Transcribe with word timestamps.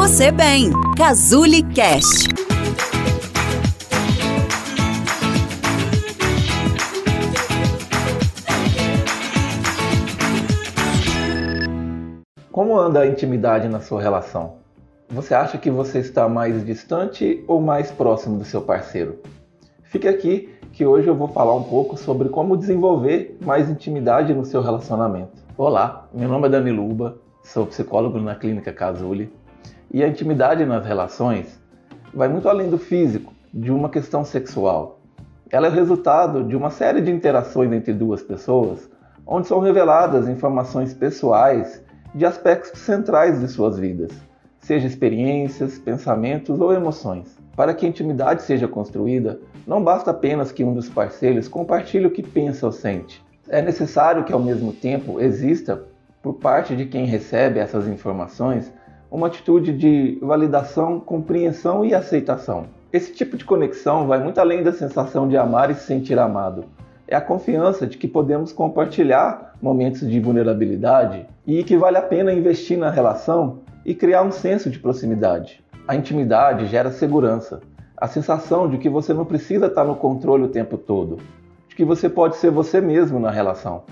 você 0.00 0.32
bem. 0.32 0.70
Cazuli 0.96 1.62
Cast. 1.62 2.30
Como 12.50 12.78
anda 12.78 13.00
a 13.00 13.06
intimidade 13.06 13.68
na 13.68 13.82
sua 13.82 14.00
relação? 14.00 14.54
Você 15.10 15.34
acha 15.34 15.58
que 15.58 15.70
você 15.70 15.98
está 15.98 16.26
mais 16.26 16.64
distante 16.64 17.44
ou 17.46 17.60
mais 17.60 17.90
próximo 17.90 18.38
do 18.38 18.44
seu 18.46 18.62
parceiro? 18.62 19.18
Fique 19.82 20.08
aqui 20.08 20.48
que 20.72 20.86
hoje 20.86 21.08
eu 21.08 21.14
vou 21.14 21.28
falar 21.28 21.54
um 21.54 21.64
pouco 21.64 21.98
sobre 21.98 22.30
como 22.30 22.56
desenvolver 22.56 23.36
mais 23.44 23.68
intimidade 23.68 24.32
no 24.32 24.46
seu 24.46 24.62
relacionamento. 24.62 25.42
Olá, 25.58 26.08
meu 26.14 26.26
nome 26.26 26.46
é 26.46 26.50
Dani 26.50 26.72
Luba, 26.72 27.18
sou 27.44 27.66
psicólogo 27.66 28.18
na 28.18 28.34
Clínica 28.34 28.72
Casuli 28.72 29.30
e 29.92 30.04
a 30.04 30.08
intimidade 30.08 30.64
nas 30.64 30.86
relações 30.86 31.60
vai 32.14 32.28
muito 32.28 32.48
além 32.48 32.70
do 32.70 32.78
físico, 32.78 33.32
de 33.52 33.70
uma 33.70 33.88
questão 33.88 34.24
sexual. 34.24 35.00
Ela 35.50 35.66
é 35.66 35.70
o 35.70 35.72
resultado 35.72 36.44
de 36.44 36.56
uma 36.56 36.70
série 36.70 37.00
de 37.00 37.10
interações 37.10 37.72
entre 37.72 37.92
duas 37.92 38.22
pessoas, 38.22 38.88
onde 39.26 39.48
são 39.48 39.58
reveladas 39.58 40.28
informações 40.28 40.94
pessoais 40.94 41.82
de 42.14 42.24
aspectos 42.24 42.80
centrais 42.80 43.40
de 43.40 43.48
suas 43.48 43.78
vidas, 43.78 44.10
seja 44.58 44.86
experiências, 44.86 45.78
pensamentos 45.78 46.60
ou 46.60 46.72
emoções. 46.72 47.38
Para 47.56 47.74
que 47.74 47.84
a 47.84 47.88
intimidade 47.88 48.42
seja 48.42 48.68
construída, 48.68 49.40
não 49.66 49.82
basta 49.82 50.10
apenas 50.10 50.52
que 50.52 50.64
um 50.64 50.72
dos 50.72 50.88
parceiros 50.88 51.48
compartilhe 51.48 52.06
o 52.06 52.10
que 52.10 52.22
pensa 52.22 52.66
ou 52.66 52.72
sente. 52.72 53.24
É 53.48 53.60
necessário 53.60 54.24
que, 54.24 54.32
ao 54.32 54.40
mesmo 54.40 54.72
tempo, 54.72 55.20
exista, 55.20 55.82
por 56.22 56.34
parte 56.34 56.76
de 56.76 56.86
quem 56.86 57.04
recebe 57.04 57.58
essas 57.58 57.88
informações, 57.88 58.72
uma 59.10 59.26
atitude 59.26 59.72
de 59.72 60.18
validação, 60.22 61.00
compreensão 61.00 61.84
e 61.84 61.92
aceitação. 61.94 62.66
Esse 62.92 63.12
tipo 63.12 63.36
de 63.36 63.44
conexão 63.44 64.06
vai 64.06 64.22
muito 64.22 64.38
além 64.38 64.62
da 64.62 64.72
sensação 64.72 65.28
de 65.28 65.36
amar 65.36 65.70
e 65.70 65.74
se 65.74 65.84
sentir 65.84 66.18
amado. 66.18 66.64
É 67.08 67.16
a 67.16 67.20
confiança 67.20 67.86
de 67.86 67.98
que 67.98 68.06
podemos 68.06 68.52
compartilhar 68.52 69.54
momentos 69.60 70.08
de 70.08 70.20
vulnerabilidade 70.20 71.26
e 71.44 71.64
que 71.64 71.76
vale 71.76 71.96
a 71.96 72.02
pena 72.02 72.32
investir 72.32 72.78
na 72.78 72.88
relação 72.88 73.58
e 73.84 73.94
criar 73.94 74.22
um 74.22 74.30
senso 74.30 74.70
de 74.70 74.78
proximidade. 74.78 75.62
A 75.88 75.96
intimidade 75.96 76.66
gera 76.66 76.92
segurança, 76.92 77.60
a 77.96 78.06
sensação 78.06 78.68
de 78.68 78.78
que 78.78 78.88
você 78.88 79.12
não 79.12 79.24
precisa 79.24 79.66
estar 79.66 79.84
no 79.84 79.96
controle 79.96 80.44
o 80.44 80.48
tempo 80.48 80.78
todo, 80.78 81.18
de 81.68 81.74
que 81.74 81.84
você 81.84 82.08
pode 82.08 82.36
ser 82.36 82.50
você 82.50 82.80
mesmo 82.80 83.18
na 83.18 83.30
relação. 83.30 83.82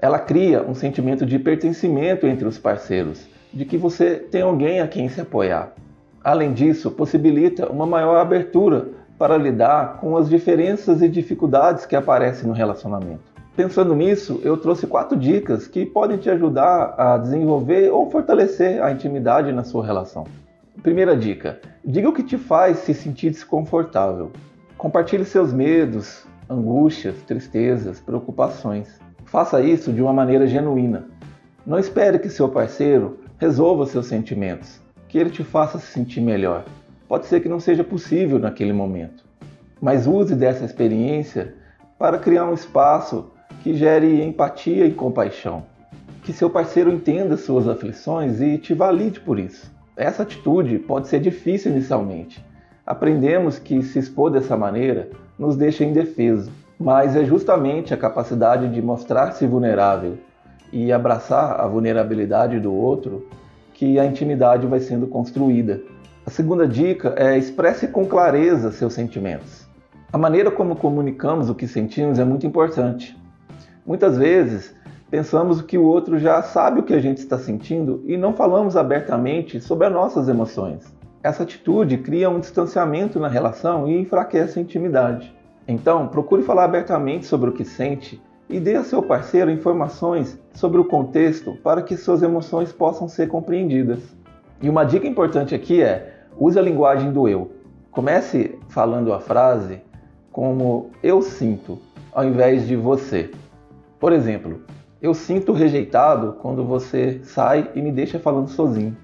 Ela 0.00 0.20
cria 0.20 0.62
um 0.62 0.74
sentimento 0.74 1.26
de 1.26 1.38
pertencimento 1.38 2.28
entre 2.28 2.46
os 2.46 2.58
parceiros, 2.58 3.26
de 3.52 3.64
que 3.64 3.76
você 3.76 4.16
tem 4.16 4.42
alguém 4.42 4.80
a 4.80 4.88
quem 4.88 5.08
se 5.08 5.20
apoiar. 5.20 5.72
Além 6.22 6.52
disso, 6.52 6.90
possibilita 6.90 7.70
uma 7.70 7.86
maior 7.86 8.16
abertura 8.16 8.88
para 9.18 9.36
lidar 9.36 9.98
com 9.98 10.16
as 10.16 10.28
diferenças 10.28 11.02
e 11.02 11.08
dificuldades 11.08 11.86
que 11.86 11.96
aparecem 11.96 12.46
no 12.46 12.54
relacionamento. 12.54 13.28
Pensando 13.56 13.94
nisso, 13.94 14.40
eu 14.44 14.56
trouxe 14.56 14.86
quatro 14.86 15.18
dicas 15.18 15.66
que 15.66 15.84
podem 15.84 16.16
te 16.16 16.30
ajudar 16.30 16.94
a 16.96 17.18
desenvolver 17.18 17.90
ou 17.90 18.08
fortalecer 18.08 18.80
a 18.80 18.92
intimidade 18.92 19.50
na 19.52 19.64
sua 19.64 19.84
relação. 19.84 20.24
Primeira 20.80 21.16
dica: 21.16 21.60
diga 21.84 22.08
o 22.08 22.12
que 22.12 22.22
te 22.22 22.38
faz 22.38 22.78
se 22.78 22.94
sentir 22.94 23.30
desconfortável. 23.30 24.30
Compartilhe 24.76 25.24
seus 25.24 25.52
medos, 25.52 26.24
angústias, 26.48 27.16
tristezas, 27.26 27.98
preocupações. 27.98 29.00
Faça 29.24 29.60
isso 29.60 29.92
de 29.92 30.00
uma 30.00 30.12
maneira 30.12 30.46
genuína. 30.46 31.06
Não 31.66 31.78
espere 31.78 32.20
que 32.20 32.30
seu 32.30 32.48
parceiro 32.48 33.18
resolva 33.38 33.86
seus 33.86 34.06
sentimentos, 34.06 34.80
que 35.08 35.16
ele 35.16 35.30
te 35.30 35.44
faça 35.44 35.78
se 35.78 35.86
sentir 35.86 36.20
melhor. 36.20 36.64
Pode 37.06 37.26
ser 37.26 37.40
que 37.40 37.48
não 37.48 37.60
seja 37.60 37.84
possível 37.84 38.38
naquele 38.38 38.72
momento, 38.72 39.24
mas 39.80 40.08
use 40.08 40.34
dessa 40.34 40.64
experiência 40.64 41.54
para 41.96 42.18
criar 42.18 42.46
um 42.46 42.54
espaço 42.54 43.30
que 43.62 43.74
gere 43.74 44.22
empatia 44.22 44.86
e 44.86 44.92
compaixão. 44.92 45.64
Que 46.22 46.32
seu 46.32 46.50
parceiro 46.50 46.92
entenda 46.92 47.36
suas 47.36 47.68
aflições 47.68 48.40
e 48.40 48.58
te 48.58 48.74
valide 48.74 49.20
por 49.20 49.38
isso. 49.38 49.72
Essa 49.96 50.24
atitude 50.24 50.78
pode 50.78 51.08
ser 51.08 51.20
difícil 51.20 51.72
inicialmente. 51.72 52.44
Aprendemos 52.84 53.58
que 53.58 53.82
se 53.82 54.00
expor 54.00 54.30
dessa 54.30 54.56
maneira 54.56 55.10
nos 55.38 55.56
deixa 55.56 55.84
indefeso, 55.84 56.50
mas 56.78 57.14
é 57.14 57.24
justamente 57.24 57.94
a 57.94 57.96
capacidade 57.96 58.68
de 58.68 58.82
mostrar-se 58.82 59.46
vulnerável 59.46 60.18
e 60.72 60.92
abraçar 60.92 61.60
a 61.60 61.66
vulnerabilidade 61.66 62.60
do 62.60 62.72
outro 62.72 63.26
que 63.72 63.98
a 63.98 64.04
intimidade 64.04 64.66
vai 64.66 64.80
sendo 64.80 65.06
construída. 65.06 65.80
A 66.26 66.30
segunda 66.30 66.66
dica 66.66 67.14
é 67.16 67.38
expresse 67.38 67.88
com 67.88 68.04
clareza 68.04 68.72
seus 68.72 68.92
sentimentos. 68.92 69.66
A 70.12 70.18
maneira 70.18 70.50
como 70.50 70.76
comunicamos 70.76 71.48
o 71.48 71.54
que 71.54 71.68
sentimos 71.68 72.18
é 72.18 72.24
muito 72.24 72.46
importante. 72.46 73.16
Muitas 73.86 74.18
vezes 74.18 74.74
pensamos 75.10 75.62
que 75.62 75.78
o 75.78 75.84
outro 75.84 76.18
já 76.18 76.42
sabe 76.42 76.80
o 76.80 76.82
que 76.82 76.94
a 76.94 77.00
gente 77.00 77.18
está 77.18 77.38
sentindo 77.38 78.02
e 78.04 78.16
não 78.16 78.34
falamos 78.34 78.76
abertamente 78.76 79.60
sobre 79.60 79.86
as 79.86 79.92
nossas 79.92 80.28
emoções. 80.28 80.94
Essa 81.22 81.42
atitude 81.42 81.98
cria 81.98 82.30
um 82.30 82.40
distanciamento 82.40 83.18
na 83.18 83.28
relação 83.28 83.88
e 83.88 83.98
enfraquece 83.98 84.58
a 84.58 84.62
intimidade. 84.62 85.34
Então, 85.66 86.08
procure 86.08 86.42
falar 86.42 86.64
abertamente 86.64 87.26
sobre 87.26 87.50
o 87.50 87.52
que 87.52 87.64
sente 87.64 88.20
e 88.48 88.58
dê 88.58 88.76
a 88.76 88.84
seu 88.84 89.02
parceiro 89.02 89.50
informações 89.50 90.38
sobre 90.54 90.80
o 90.80 90.84
contexto 90.84 91.56
para 91.62 91.82
que 91.82 91.96
suas 91.96 92.22
emoções 92.22 92.72
possam 92.72 93.08
ser 93.08 93.28
compreendidas. 93.28 94.00
E 94.60 94.68
uma 94.68 94.84
dica 94.84 95.06
importante 95.06 95.54
aqui 95.54 95.82
é: 95.82 96.24
use 96.36 96.58
a 96.58 96.62
linguagem 96.62 97.12
do 97.12 97.28
eu. 97.28 97.52
Comece 97.90 98.58
falando 98.68 99.12
a 99.12 99.20
frase 99.20 99.80
como 100.32 100.90
eu 101.02 101.20
sinto, 101.20 101.78
ao 102.12 102.24
invés 102.24 102.66
de 102.66 102.76
você. 102.76 103.30
Por 103.98 104.12
exemplo, 104.12 104.60
eu 105.02 105.12
sinto 105.14 105.52
rejeitado 105.52 106.36
quando 106.40 106.64
você 106.64 107.20
sai 107.24 107.70
e 107.74 107.82
me 107.82 107.92
deixa 107.92 108.18
falando 108.18 108.48
sozinho, 108.48 108.96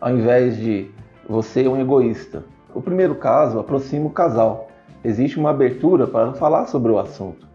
ao 0.00 0.10
invés 0.10 0.56
de 0.56 0.90
você 1.28 1.64
é 1.64 1.68
um 1.68 1.80
egoísta. 1.80 2.44
O 2.74 2.80
primeiro 2.80 3.14
caso 3.14 3.58
aproxima 3.58 4.06
o 4.06 4.10
casal. 4.10 4.68
Existe 5.02 5.38
uma 5.38 5.50
abertura 5.50 6.06
para 6.06 6.32
falar 6.34 6.66
sobre 6.66 6.92
o 6.92 6.98
assunto. 6.98 7.46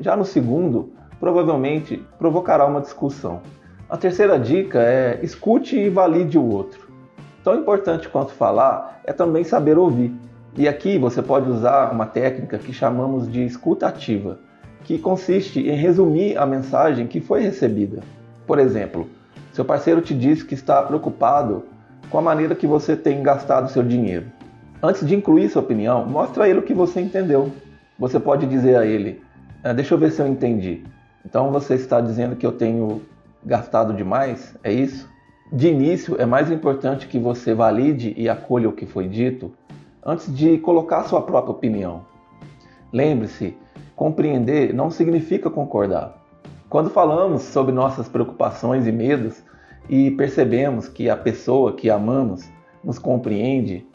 Já 0.00 0.16
no 0.16 0.24
segundo, 0.24 0.92
provavelmente 1.20 2.02
provocará 2.18 2.64
uma 2.64 2.80
discussão. 2.80 3.42
A 3.88 3.96
terceira 3.98 4.38
dica 4.38 4.80
é 4.80 5.20
escute 5.22 5.78
e 5.78 5.90
valide 5.90 6.38
o 6.38 6.50
outro. 6.50 6.88
Tão 7.44 7.54
importante 7.54 8.08
quanto 8.08 8.32
falar 8.32 9.02
é 9.04 9.12
também 9.12 9.44
saber 9.44 9.76
ouvir. 9.76 10.14
E 10.56 10.66
aqui 10.66 10.98
você 10.98 11.20
pode 11.20 11.50
usar 11.50 11.92
uma 11.92 12.06
técnica 12.06 12.58
que 12.58 12.72
chamamos 12.72 13.30
de 13.30 13.44
escuta 13.44 13.86
ativa, 13.88 14.38
que 14.84 14.98
consiste 14.98 15.60
em 15.60 15.76
resumir 15.76 16.38
a 16.38 16.46
mensagem 16.46 17.06
que 17.06 17.20
foi 17.20 17.42
recebida. 17.42 18.00
Por 18.46 18.58
exemplo, 18.58 19.06
seu 19.52 19.64
parceiro 19.64 20.00
te 20.00 20.14
diz 20.14 20.42
que 20.42 20.54
está 20.54 20.82
preocupado 20.82 21.64
com 22.08 22.18
a 22.18 22.22
maneira 22.22 22.54
que 22.54 22.66
você 22.66 22.96
tem 22.96 23.22
gastado 23.22 23.70
seu 23.70 23.82
dinheiro. 23.82 24.26
Antes 24.82 25.06
de 25.06 25.14
incluir 25.14 25.50
sua 25.50 25.62
opinião, 25.62 26.06
mostre 26.06 26.42
a 26.42 26.48
ele 26.48 26.60
o 26.60 26.62
que 26.62 26.72
você 26.72 27.00
entendeu. 27.00 27.52
Você 27.98 28.18
pode 28.18 28.46
dizer 28.46 28.76
a 28.76 28.86
ele: 28.86 29.20
ah, 29.62 29.72
deixa 29.72 29.94
eu 29.94 29.98
ver 29.98 30.10
se 30.10 30.22
eu 30.22 30.26
entendi. 30.26 30.84
Então 31.24 31.52
você 31.52 31.74
está 31.74 32.00
dizendo 32.00 32.36
que 32.36 32.46
eu 32.46 32.52
tenho 32.52 33.02
gastado 33.44 33.92
demais? 33.92 34.56
É 34.64 34.72
isso? 34.72 35.08
De 35.52 35.68
início, 35.68 36.20
é 36.20 36.24
mais 36.24 36.50
importante 36.50 37.06
que 37.06 37.18
você 37.18 37.52
valide 37.52 38.14
e 38.16 38.28
acolha 38.28 38.68
o 38.68 38.72
que 38.72 38.86
foi 38.86 39.08
dito 39.08 39.52
antes 40.04 40.34
de 40.34 40.58
colocar 40.58 41.04
sua 41.04 41.22
própria 41.22 41.52
opinião. 41.52 42.06
Lembre-se, 42.92 43.56
compreender 43.94 44.72
não 44.72 44.90
significa 44.90 45.50
concordar. 45.50 46.16
Quando 46.68 46.88
falamos 46.88 47.42
sobre 47.42 47.72
nossas 47.72 48.08
preocupações 48.08 48.86
e 48.86 48.92
medos 48.92 49.42
e 49.88 50.10
percebemos 50.12 50.88
que 50.88 51.10
a 51.10 51.16
pessoa 51.16 51.72
que 51.72 51.90
amamos 51.90 52.48
nos 52.82 52.98
compreende, 52.98 53.86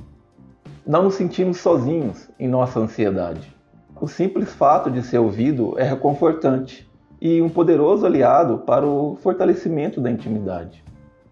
não 0.86 1.04
nos 1.04 1.16
sentimos 1.16 1.58
sozinhos 1.58 2.30
em 2.38 2.48
nossa 2.48 2.80
ansiedade. 2.80 3.55
O 4.00 4.08
simples 4.08 4.54
fato 4.54 4.92
de 4.92 5.02
ser 5.02 5.20
ouvido 5.20 5.74
é 5.80 5.84
reconfortante 5.84 6.90
e 7.22 7.42
um 7.42 7.48
poderoso 7.48 8.06
aliado 8.06 8.58
para 8.60 8.86
o 8.86 9.16
fortalecimento 9.22 10.02
da 10.02 10.12
intimidade. 10.12 10.84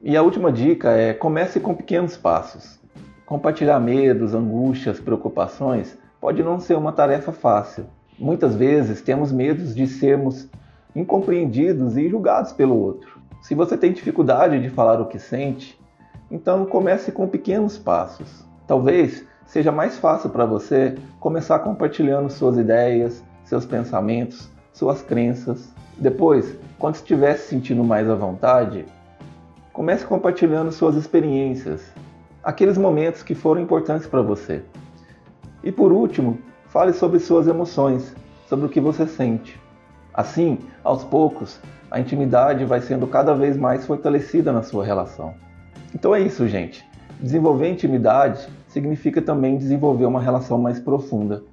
E 0.02 0.16
a 0.16 0.22
última 0.22 0.50
dica 0.50 0.92
é 0.92 1.14
comece 1.14 1.60
com 1.60 1.76
pequenos 1.76 2.16
passos. 2.16 2.80
Compartilhar 3.26 3.82
medos, 3.82 4.34
angústias, 4.34 5.00
preocupações 5.00 5.98
pode 6.22 6.42
não 6.42 6.58
ser 6.58 6.76
uma 6.76 6.94
tarefa 6.94 7.34
fácil. 7.34 7.86
Muitas 8.18 8.56
vezes 8.56 9.02
temos 9.02 9.30
medos 9.30 9.76
de 9.76 9.86
sermos 9.86 10.48
incompreendidos 10.96 11.98
e 11.98 12.08
julgados 12.08 12.54
pelo 12.54 12.78
outro. 12.78 13.20
Se 13.42 13.54
você 13.54 13.78
tem 13.78 13.92
dificuldade 13.92 14.62
de 14.62 14.70
falar 14.70 15.02
o 15.02 15.08
que 15.08 15.20
sente, 15.20 15.78
então 16.32 16.66
comece 16.66 17.12
com 17.12 17.28
pequenos 17.28 17.78
passos. 17.78 18.48
Talvez 18.66 19.26
seja 19.54 19.72
mais 19.72 20.00
fácil 20.00 20.32
para 20.32 20.48
você 20.48 20.96
começar 21.20 21.60
compartilhando 21.60 22.28
suas 22.28 22.58
ideias, 22.58 23.24
seus 23.44 23.68
pensamentos, 23.68 24.50
suas 24.74 25.04
crenças. 25.04 25.72
Depois, 25.96 26.58
quando 26.80 26.96
estiver 26.96 27.36
se 27.36 27.50
sentindo 27.50 27.84
mais 27.84 28.10
à 28.10 28.16
vontade, 28.16 28.84
comece 29.72 30.06
compartilhando 30.06 30.72
suas 30.72 30.96
experiências. 30.96 31.84
aqueles 32.44 32.80
momentos 32.80 33.22
que 33.22 33.36
foram 33.36 33.62
importantes 33.62 34.08
para 34.08 34.24
você. 34.24 34.64
E 35.64 35.72
por 35.72 35.94
último, 35.94 36.40
fale 36.68 36.92
sobre 36.92 37.20
suas 37.20 37.48
emoções, 37.48 38.14
sobre 38.50 38.66
o 38.66 38.70
que 38.70 38.82
você 38.82 39.06
sente. 39.06 39.58
Assim, 40.12 40.58
aos 40.84 41.04
poucos, 41.04 41.60
a 41.92 42.00
intimidade 42.00 42.66
vai 42.66 42.82
sendo 42.82 43.06
cada 43.06 43.36
vez 43.36 43.56
mais 43.56 43.86
fortalecida 43.86 44.52
na 44.52 44.64
sua 44.64 44.84
relação. 44.84 45.36
Então 45.94 46.14
é 46.14 46.20
isso, 46.20 46.48
gente. 46.48 46.84
Desenvolver 47.22 47.70
intimidade 47.70 48.50
significa 48.74 49.22
também 49.22 49.58
desenvolver 49.58 50.06
uma 50.06 50.20
relação 50.20 50.58
mais 50.58 50.80
profunda. 50.80 51.44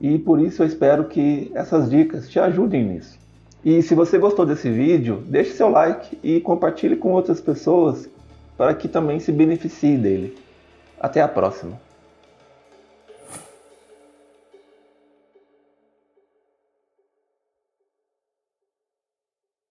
E 0.00 0.18
por 0.18 0.40
isso 0.40 0.62
eu 0.62 0.66
espero 0.66 1.04
que 1.04 1.50
essas 1.54 1.88
dicas 1.88 2.28
te 2.28 2.38
ajudem 2.40 2.84
nisso. 2.84 3.18
E 3.64 3.80
se 3.80 3.94
você 3.94 4.18
gostou 4.18 4.44
desse 4.44 4.68
vídeo, 4.68 5.22
deixe 5.26 5.52
seu 5.52 5.70
like 5.70 6.18
e 6.22 6.40
compartilhe 6.40 6.96
com 6.96 7.12
outras 7.12 7.40
pessoas 7.40 8.10
para 8.58 8.74
que 8.74 8.88
também 8.88 9.20
se 9.20 9.32
beneficie 9.32 9.96
dele. 9.96 10.36
Até 11.00 11.22
a 11.22 11.28
próxima! 11.28 11.78